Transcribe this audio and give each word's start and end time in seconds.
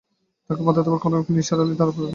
তাকে 0.47 0.61
বাধা 0.67 0.81
দেওয়ার 0.85 1.01
কোনো 1.03 1.15
কারণ 1.17 1.29
নিসার 1.37 1.59
আলি 1.63 1.73
দাঁড় 1.79 1.91
করাতে 1.93 1.97
পারলেন 1.97 2.07
না। 2.09 2.09